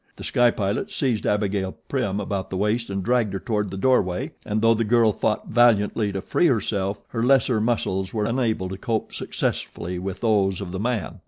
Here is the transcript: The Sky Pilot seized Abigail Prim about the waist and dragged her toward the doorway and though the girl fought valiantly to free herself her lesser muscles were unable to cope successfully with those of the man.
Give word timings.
The 0.15 0.23
Sky 0.23 0.49
Pilot 0.49 0.89
seized 0.89 1.27
Abigail 1.27 1.73
Prim 1.87 2.19
about 2.19 2.49
the 2.49 2.57
waist 2.57 2.89
and 2.89 3.03
dragged 3.03 3.33
her 3.33 3.39
toward 3.39 3.69
the 3.69 3.77
doorway 3.77 4.31
and 4.43 4.59
though 4.59 4.73
the 4.73 4.83
girl 4.83 5.13
fought 5.13 5.47
valiantly 5.49 6.11
to 6.11 6.21
free 6.23 6.47
herself 6.47 7.03
her 7.09 7.21
lesser 7.21 7.61
muscles 7.61 8.11
were 8.11 8.25
unable 8.25 8.67
to 8.69 8.77
cope 8.79 9.13
successfully 9.13 9.99
with 9.99 10.21
those 10.21 10.59
of 10.59 10.71
the 10.71 10.79
man. 10.79 11.19